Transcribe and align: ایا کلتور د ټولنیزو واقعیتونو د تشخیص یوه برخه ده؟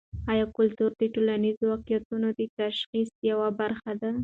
ایا 0.31 0.45
کلتور 0.57 0.91
د 1.01 1.03
ټولنیزو 1.13 1.63
واقعیتونو 1.73 2.27
د 2.39 2.41
تشخیص 2.59 3.09
یوه 3.29 3.49
برخه 3.59 3.91
ده؟ 4.01 4.11